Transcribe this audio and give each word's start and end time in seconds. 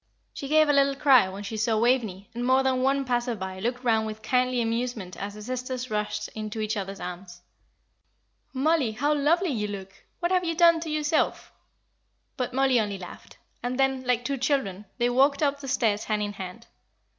She 0.33 0.47
gave 0.47 0.67
a 0.67 0.73
little 0.73 0.95
cry 0.95 1.29
when 1.29 1.43
she 1.43 1.55
saw 1.57 1.77
Waveney, 1.77 2.31
and 2.33 2.43
more 2.43 2.63
than 2.63 2.81
one 2.81 3.05
passer 3.05 3.35
by 3.35 3.59
looked 3.59 3.83
round 3.83 4.07
with 4.07 4.23
kindly 4.23 4.59
amusement 4.59 5.15
as 5.15 5.35
the 5.35 5.43
sisters 5.43 5.91
rushed 5.91 6.27
into 6.29 6.59
each 6.59 6.75
other's 6.75 6.99
arms. 6.99 7.41
"Oh, 8.47 8.57
Mollie, 8.61 8.93
how 8.93 9.13
lovely 9.13 9.51
you 9.51 9.67
look! 9.67 9.91
What 10.19 10.31
have 10.31 10.43
you 10.43 10.55
done 10.55 10.79
to 10.79 10.89
yourself?" 10.89 11.51
But 12.35 12.51
Mollie 12.51 12.79
only 12.79 12.97
laughed. 12.97 13.37
And 13.61 13.79
then, 13.79 14.03
like 14.03 14.25
two 14.25 14.37
children, 14.39 14.85
they 14.97 15.07
walked 15.11 15.43
up 15.43 15.59
the 15.59 15.67
stairs 15.67 16.05
hand 16.05 16.23
in 16.23 16.33
hand. 16.33 16.65